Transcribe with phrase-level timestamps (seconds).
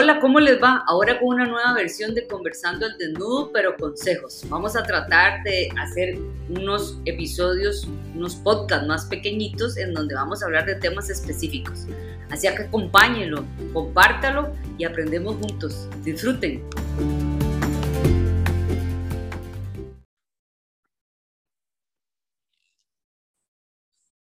[0.00, 0.84] Hola, ¿cómo les va?
[0.86, 4.44] Ahora con una nueva versión de Conversando al Desnudo, pero consejos.
[4.48, 6.16] Vamos a tratar de hacer
[6.50, 11.88] unos episodios, unos podcasts más pequeñitos en donde vamos a hablar de temas específicos.
[12.30, 15.88] Así que acompáñenlo, compártalo y aprendemos juntos.
[16.04, 16.62] Disfruten.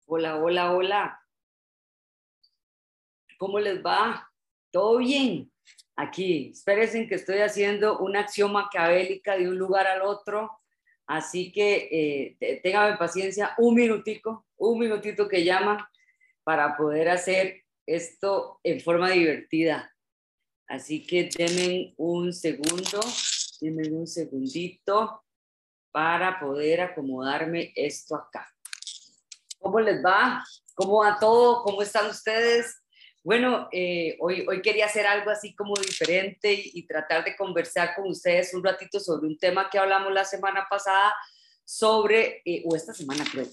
[0.06, 1.20] Hola, hola, hola.
[3.38, 4.24] ¿Cómo les va?
[4.70, 5.50] ¿Todo bien?
[6.00, 10.48] Aquí, espérense que estoy haciendo una acción maquiavélica de un lugar al otro,
[11.08, 15.90] así que eh, téngame paciencia, un minutico, un minutito que llama
[16.44, 19.92] para poder hacer esto en forma divertida.
[20.68, 23.00] Así que denme un segundo,
[23.60, 25.24] denme un segundito
[25.90, 28.46] para poder acomodarme esto acá.
[29.58, 30.44] ¿Cómo les va?
[30.76, 31.64] ¿Cómo va todo?
[31.64, 32.84] ¿Cómo están ustedes?
[33.28, 38.08] Bueno, eh, hoy, hoy quería hacer algo así como diferente y, tratar de conversar con
[38.08, 41.14] ustedes un ratito sobre un tema que hablamos la semana pasada
[41.62, 43.44] sobre, eh, o esta semana creo,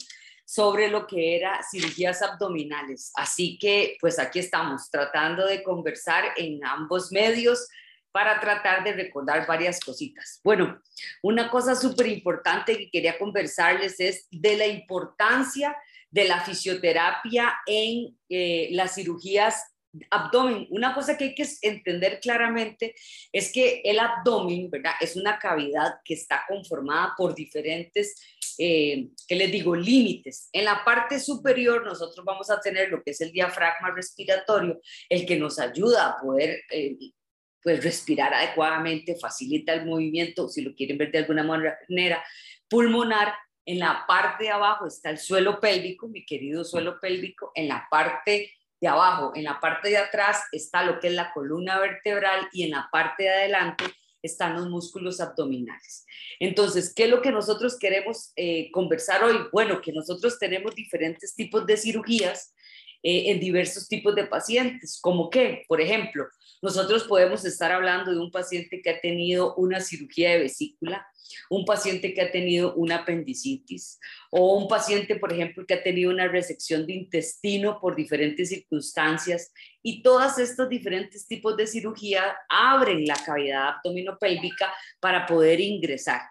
[0.45, 3.11] sobre lo que era cirugías abdominales.
[3.15, 7.67] Así que pues aquí estamos tratando de conversar en ambos medios
[8.13, 10.39] para tratar de recordar varias cositas.
[10.41, 10.79] Bueno,
[11.21, 15.75] una cosa súper importante que quería conversarles es de la importancia
[16.15, 19.61] de la fisioterapia en eh, las cirugías
[20.09, 20.65] abdomen.
[20.69, 22.95] Una cosa que hay que entender claramente
[23.33, 24.93] es que el abdomen, ¿verdad?
[25.01, 28.15] Es una cavidad que está conformada por diferentes,
[28.57, 30.47] eh, ¿qué les digo?, límites.
[30.53, 35.25] En la parte superior nosotros vamos a tener lo que es el diafragma respiratorio, el
[35.25, 36.61] que nos ayuda a poder...
[36.71, 36.95] Eh,
[37.61, 42.23] pues respirar adecuadamente, facilita el movimiento, si lo quieren ver de alguna manera,
[42.69, 43.33] pulmonar,
[43.65, 47.51] en la parte de abajo está el suelo pélvico, mi querido suelo pélvico.
[47.55, 51.33] En la parte de abajo, en la parte de atrás está lo que es la
[51.33, 53.85] columna vertebral y en la parte de adelante
[54.21, 56.05] están los músculos abdominales.
[56.39, 59.37] Entonces, ¿qué es lo que nosotros queremos eh, conversar hoy?
[59.51, 62.54] Bueno, que nosotros tenemos diferentes tipos de cirugías
[63.07, 66.25] eh, en diversos tipos de pacientes, como que, por ejemplo,
[66.63, 71.05] nosotros podemos estar hablando de un paciente que ha tenido una cirugía de vesícula,
[71.51, 73.99] un paciente que ha tenido una apendicitis
[74.31, 79.53] o un paciente, por ejemplo, que ha tenido una resección de intestino por diferentes circunstancias
[79.83, 86.21] y todos estos diferentes tipos de cirugía abren la cavidad abdominopélvica para poder ingresar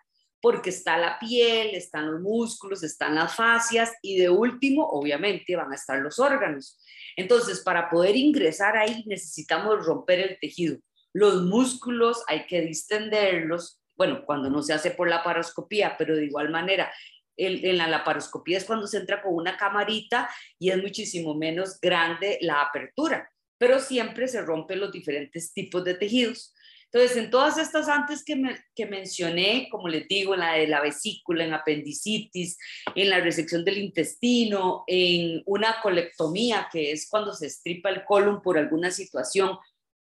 [0.45, 5.73] porque está la piel, están los músculos, están las fascias y de último, obviamente, van
[5.73, 6.79] a estar los órganos.
[7.17, 10.77] Entonces, para poder ingresar ahí necesitamos romper el tejido.
[11.15, 16.27] Los músculos hay que distenderlos, bueno, cuando no se hace por la paroscopía, pero de
[16.27, 16.93] igual manera,
[17.39, 20.29] en la laparoscopía es cuando se entra con una camarita
[20.59, 25.95] y es muchísimo menos grande la apertura, pero siempre se rompen los diferentes tipos de
[25.95, 26.55] tejidos.
[26.95, 28.41] Entonces, en todas estas antes que,
[28.73, 32.57] que mencioné, como les digo, en la de la vesícula, en apendicitis,
[32.95, 38.41] en la resección del intestino, en una colectomía, que es cuando se estripa el colon
[38.41, 39.59] por alguna situación,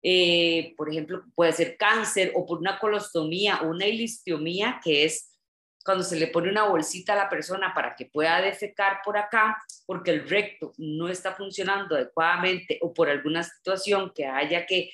[0.03, 5.37] eh, por ejemplo, puede ser cáncer, o por una colostomía o una ilistiomía, que es
[5.85, 9.59] cuando se le pone una bolsita a la persona para que pueda defecar por acá,
[9.85, 14.91] porque el recto no está funcionando adecuadamente o por alguna situación que haya que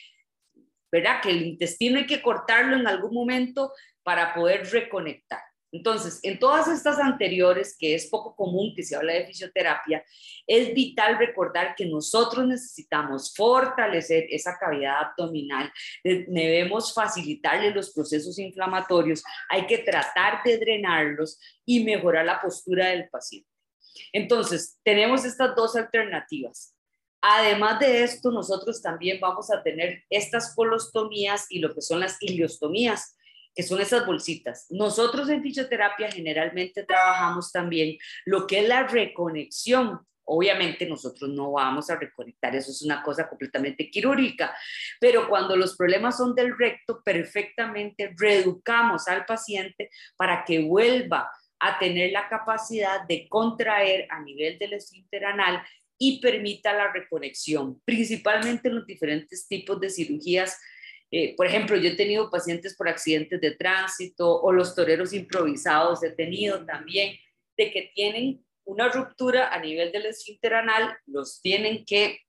[0.95, 1.21] ¿verdad?
[1.21, 3.73] Que el intestino hay que cortarlo en algún momento
[4.05, 5.41] para poder reconectar.
[5.73, 10.05] Entonces, en todas estas anteriores, que es poco común que se habla de fisioterapia,
[10.47, 15.73] es vital recordar que nosotros necesitamos fortalecer esa cavidad abdominal,
[16.05, 23.09] debemos facilitarle los procesos inflamatorios, hay que tratar de drenarlos y mejorar la postura del
[23.09, 23.49] paciente.
[24.13, 26.73] Entonces, tenemos estas dos alternativas.
[27.27, 32.19] Además de esto, nosotros también vamos a tener estas colostomías y lo que son las
[32.21, 33.17] iliostomías,
[33.55, 34.67] que son esas bolsitas.
[34.69, 37.97] Nosotros en fisioterapia generalmente trabajamos también
[38.27, 40.01] lo que es la reconexión.
[40.25, 44.55] Obviamente nosotros no vamos a reconectar, eso es una cosa completamente quirúrgica,
[45.01, 49.89] pero cuando los problemas son del recto, perfectamente reeducamos al paciente
[50.19, 55.65] para que vuelva a tener la capacidad de contraer a nivel del esfínter anal
[55.99, 60.59] y permita la reconexión, principalmente en los diferentes tipos de cirugías.
[61.11, 66.03] Eh, por ejemplo, yo he tenido pacientes por accidentes de tránsito o los toreros improvisados,
[66.03, 67.17] he tenido también
[67.57, 72.21] de que tienen una ruptura a nivel del esfínter anal, los tienen que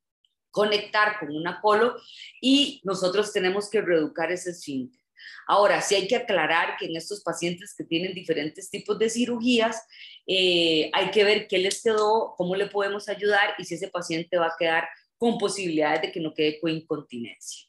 [0.52, 1.96] conectar con una colo
[2.40, 5.05] y nosotros tenemos que reeducar ese esfínter.
[5.48, 9.86] Ahora, sí hay que aclarar que en estos pacientes que tienen diferentes tipos de cirugías,
[10.28, 14.38] eh, hay que ver qué les quedó, cómo le podemos ayudar y si ese paciente
[14.38, 17.68] va a quedar con posibilidades de que no quede con incontinencia.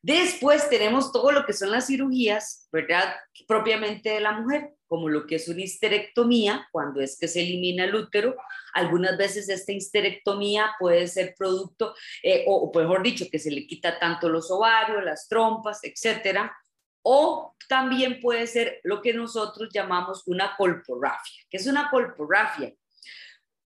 [0.00, 3.14] Después tenemos todo lo que son las cirugías, ¿verdad?
[3.46, 7.84] Propiamente de la mujer, como lo que es una histerectomía, cuando es que se elimina
[7.84, 8.36] el útero.
[8.72, 13.66] Algunas veces esta histerectomía puede ser producto, eh, o, o mejor dicho, que se le
[13.66, 16.56] quita tanto los ovarios, las trompas, etcétera.
[17.02, 21.44] O también puede ser lo que nosotros llamamos una colporrafia.
[21.48, 22.74] ¿Qué es una colporrafia?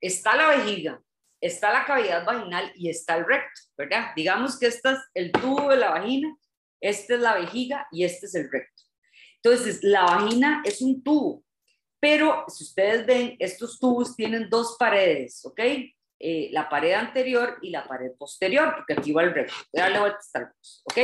[0.02, 1.02] Está la vejiga,
[1.42, 4.12] está la cavidad vaginal y está el recto, ¿verdad?
[4.16, 6.36] Digamos que este es el tubo de la vagina,
[6.82, 8.84] esta es la vejiga y este es el recto.
[9.44, 11.44] Entonces, la vagina es un tubo,
[12.00, 15.60] pero si ustedes ven, estos tubos tienen dos paredes, ¿ok?
[16.22, 19.54] Eh, la pared anterior y la pared posterior, porque aquí va el recto.
[19.72, 20.54] Darle vuelta a
[20.84, 20.98] ¿ok?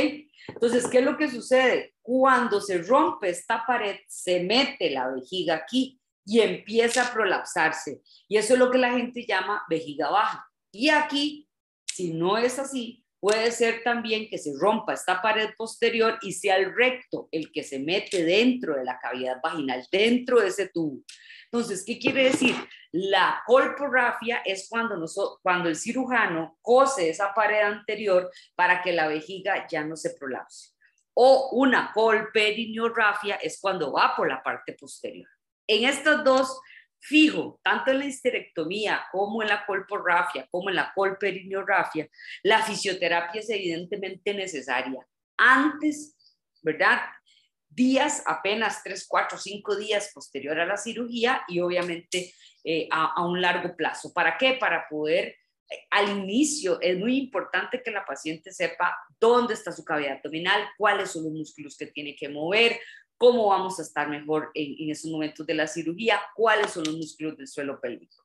[0.49, 1.93] Entonces, ¿qué es lo que sucede?
[2.01, 8.01] Cuando se rompe esta pared, se mete la vejiga aquí y empieza a prolapsarse.
[8.27, 10.45] Y eso es lo que la gente llama vejiga baja.
[10.71, 11.47] Y aquí,
[11.85, 16.57] si no es así, puede ser también que se rompa esta pared posterior y sea
[16.57, 21.01] el recto el que se mete dentro de la cavidad vaginal, dentro de ese tubo.
[21.45, 22.55] Entonces, ¿qué quiere decir?
[22.91, 25.03] La colporrafia es cuando,
[25.41, 30.71] cuando el cirujano cose esa pared anterior para que la vejiga ya no se prolapse.
[31.13, 35.29] O una colperineorrafia es cuando va por la parte posterior.
[35.67, 36.59] En estos dos,
[37.07, 42.07] fijo, tanto en la histerectomía como en la colporrafia, como en la colperineorrafia,
[42.43, 45.05] la fisioterapia es evidentemente necesaria.
[45.37, 46.15] Antes,
[46.61, 47.01] ¿verdad?
[47.69, 53.25] Días, apenas 3, 4, 5 días posterior a la cirugía y obviamente eh, a, a
[53.25, 54.13] un largo plazo.
[54.13, 54.53] ¿Para qué?
[54.53, 55.35] Para poder
[55.69, 60.67] eh, al inicio es muy importante que la paciente sepa dónde está su cavidad abdominal,
[60.77, 62.79] cuáles son los músculos que tiene que mover,
[63.17, 67.37] cómo vamos a estar mejor en, esos momentos de la cirugía, cuáles son los músculos
[67.37, 68.23] del suelo pélvico.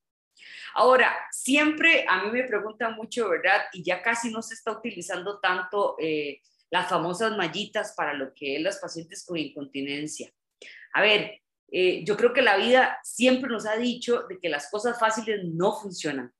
[0.74, 3.62] Ahora, siempre a mí me preguntan mucho, ¿verdad?
[3.72, 6.40] Y ya casi no se está utilizando tanto eh,
[6.70, 10.32] las famosas mallitas para lo que es las pacientes con incontinencia.
[10.92, 11.40] A ver,
[11.72, 15.44] eh, yo creo que la vida siempre nos ha dicho de que las cosas fáciles
[15.44, 16.32] no funcionan.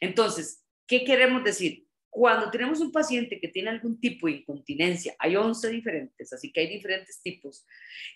[0.00, 1.86] Entonces, ¿qué queremos decir?
[2.10, 6.60] Cuando tenemos un paciente que tiene algún tipo de incontinencia, hay 11 diferentes, así que
[6.60, 7.64] hay diferentes tipos,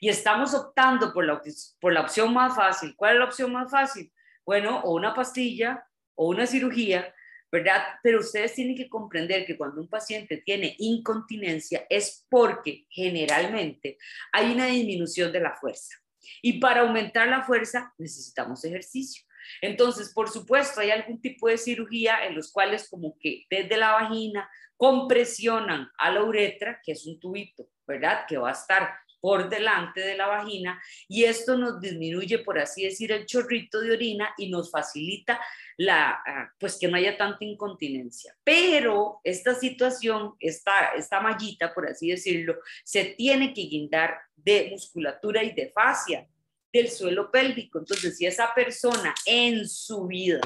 [0.01, 1.41] y estamos optando por la,
[1.81, 2.95] por la opción más fácil.
[2.97, 4.13] ¿Cuál es la opción más fácil?
[4.45, 5.87] Bueno, o una pastilla
[6.17, 7.15] o una cirugía,
[7.53, 7.83] ¿verdad?
[8.03, 13.97] Pero ustedes tienen que comprender que cuando un paciente tiene incontinencia es porque generalmente
[14.33, 15.95] hay una disminución de la fuerza.
[16.43, 19.25] Y para aumentar la fuerza necesitamos ejercicio.
[19.61, 23.93] Entonces, por supuesto, hay algún tipo de cirugía en los cuales como que desde la
[23.93, 28.27] vagina compresionan a la uretra, que es un tubito, ¿verdad?
[28.27, 28.91] Que va a estar
[29.25, 33.93] por delante de la vagina y esto nos disminuye, por así decir, el chorrito de
[33.93, 35.41] orina y nos facilita
[35.79, 38.37] la, ah, pues que no haya tanta incontinencia.
[38.45, 45.43] Pero esta situación, esta, esta mallita, por así decirlo, se tiene que guindar de musculatura
[45.43, 46.29] y de fascia
[46.75, 47.79] del suelo pélvico.
[47.79, 50.41] Entonces, si esa persona en su vida,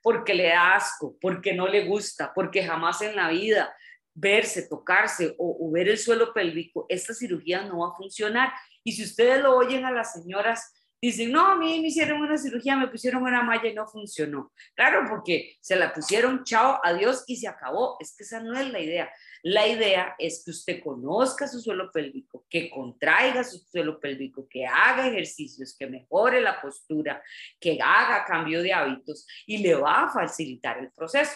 [0.00, 3.74] porque le da asco, porque no le gusta, porque jamás en la vida
[4.14, 8.52] verse, tocarse o, ver el suelo pélvico, esta cirugía no va a funcionar.
[8.84, 10.72] Y si ustedes lo oyen a las señoras
[11.06, 14.52] dicen, no, a mí me hicieron una cirugía, me pusieron una malla y no funcionó.
[14.74, 17.96] Claro, porque se la pusieron, chao, adiós y se acabó.
[18.00, 19.10] Es que esa no es la idea.
[19.42, 24.66] La idea es que usted conozca su suelo pélvico, que contraiga su suelo pélvico, que
[24.66, 27.22] haga ejercicios, que mejore la postura,
[27.60, 31.32] que haga cambio de hábitos y le va a facilitar el proceso.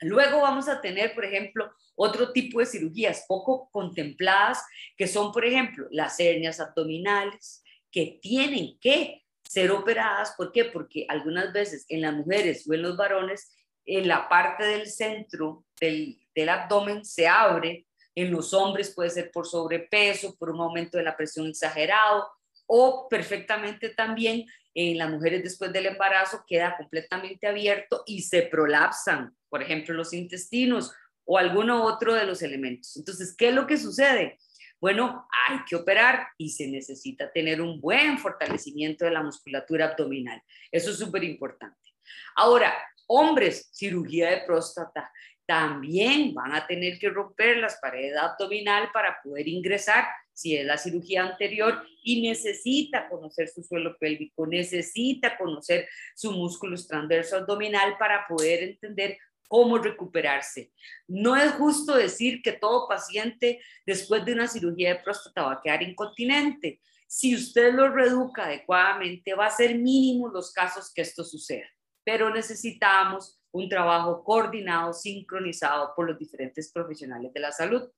[0.00, 4.62] Luego vamos a tener, por ejemplo, otro tipo de cirugías poco contempladas,
[4.96, 7.63] que son, por ejemplo, las hernias abdominales,
[7.94, 10.34] que tienen que ser operadas.
[10.36, 10.64] ¿Por qué?
[10.64, 13.52] Porque algunas veces en las mujeres o en los varones,
[13.84, 17.86] en la parte del centro del, del abdomen se abre.
[18.16, 22.26] En los hombres puede ser por sobrepeso, por un aumento de la presión exagerado
[22.66, 29.36] o perfectamente también en las mujeres después del embarazo queda completamente abierto y se prolapsan,
[29.48, 30.92] por ejemplo, los intestinos
[31.24, 32.96] o alguno otro de los elementos.
[32.96, 34.38] Entonces, ¿qué es lo que sucede?
[34.84, 40.42] Bueno, hay que operar y se necesita tener un buen fortalecimiento de la musculatura abdominal.
[40.70, 41.94] Eso es súper importante.
[42.36, 42.74] Ahora,
[43.06, 45.10] hombres, cirugía de próstata,
[45.46, 50.76] también van a tener que romper las paredes abdominal para poder ingresar si es la
[50.76, 58.26] cirugía anterior y necesita conocer su suelo pélvico, necesita conocer su músculo transverso abdominal para
[58.26, 59.16] poder entender
[59.48, 60.72] cómo recuperarse.
[61.06, 65.60] No es justo decir que todo paciente después de una cirugía de próstata va a
[65.62, 66.80] quedar incontinente.
[67.06, 71.66] Si usted lo reeduca adecuadamente, va a ser mínimo los casos que esto suceda,
[72.04, 77.88] pero necesitamos un trabajo coordinado, sincronizado por los diferentes profesionales de la salud.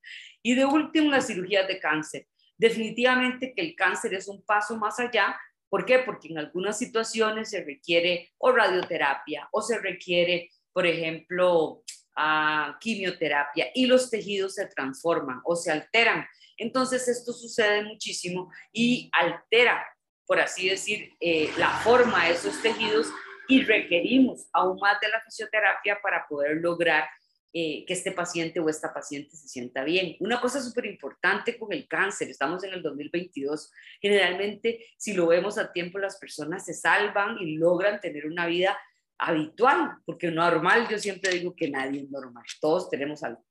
[0.42, 2.28] Y de último, las cirugías de cáncer.
[2.58, 5.34] Definitivamente que el cáncer es un paso más allá.
[5.70, 6.00] ¿Por qué?
[6.00, 11.82] Porque en algunas situaciones se requiere o radioterapia o se requiere, por ejemplo,
[12.14, 16.26] a quimioterapia y los tejidos se transforman o se alteran.
[16.58, 19.82] Entonces esto sucede muchísimo y altera,
[20.26, 23.06] por así decir, eh, la forma de esos tejidos
[23.48, 27.08] y requerimos aún más de la fisioterapia para poder lograr
[27.54, 30.14] eh, que este paciente o esta paciente se sienta bien.
[30.20, 35.56] Una cosa súper importante con el cáncer, estamos en el 2022, generalmente si lo vemos
[35.56, 38.78] a tiempo las personas se salvan y logran tener una vida
[39.18, 43.44] habitual, porque normal, yo siempre digo que nadie es normal, todos tenemos algo.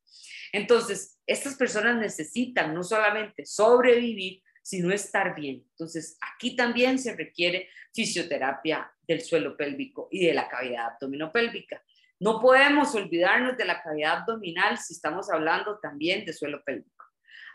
[0.51, 5.63] Entonces, estas personas necesitan no solamente sobrevivir, sino estar bien.
[5.71, 11.83] Entonces, aquí también se requiere fisioterapia del suelo pélvico y de la cavidad abdominopélvica.
[12.19, 16.94] No podemos olvidarnos de la cavidad abdominal si estamos hablando también de suelo pélvico.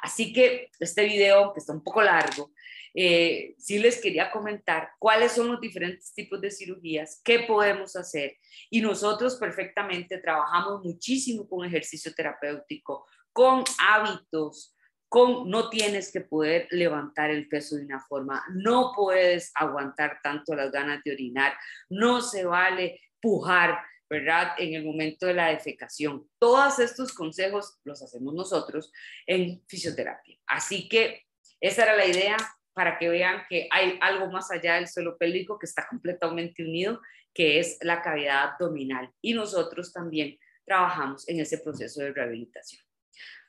[0.03, 2.53] Así que este video, que está un poco largo,
[2.95, 8.37] eh, sí les quería comentar cuáles son los diferentes tipos de cirugías, qué podemos hacer.
[8.69, 14.75] Y nosotros perfectamente trabajamos muchísimo con ejercicio terapéutico, con hábitos,
[15.09, 20.55] con no tienes que poder levantar el peso de una forma, no puedes aguantar tanto
[20.55, 21.53] las ganas de orinar,
[21.89, 23.81] no se vale pujar,
[24.11, 24.55] ¿verdad?
[24.59, 26.29] En el momento de la defecación.
[26.41, 28.93] Todos estos consejos los hacemos nosotros
[29.27, 30.37] en fisioterapia.
[30.47, 31.23] Así que
[31.61, 32.37] esa era la idea,
[32.73, 37.01] para que vean que hay algo más allá del suelo pélvico que está completamente unido,
[37.35, 39.13] que es la cavidad abdominal.
[39.21, 42.83] Y nosotros también trabajamos en ese proceso de rehabilitación.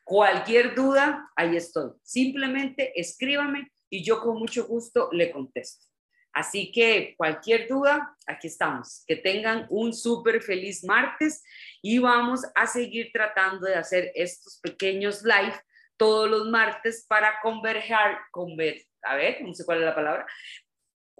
[0.04, 1.92] Cualquier duda, ahí estoy.
[2.04, 5.91] Simplemente escríbame y yo con mucho gusto le contesto.
[6.34, 9.04] Así que cualquier duda, aquí estamos.
[9.06, 11.44] Que tengan un súper feliz martes
[11.82, 15.60] y vamos a seguir tratando de hacer estos pequeños live
[15.98, 20.26] todos los martes para converger, conver, a ver, no sé cuál es la palabra,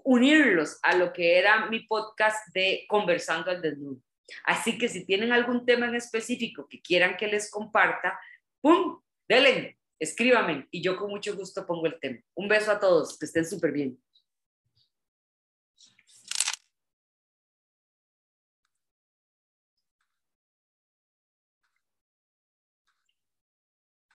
[0.04, 4.00] unirlos a lo que era mi podcast de Conversando al Desnudo.
[4.44, 8.18] Así que si tienen algún tema en específico que quieran que les comparta,
[8.60, 9.00] ¡pum!
[9.28, 12.18] Denle, escríbame y yo con mucho gusto pongo el tema.
[12.34, 13.98] Un beso a todos, que estén súper bien.